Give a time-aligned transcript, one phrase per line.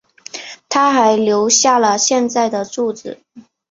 [0.67, 3.19] 她还留下了现在的住址。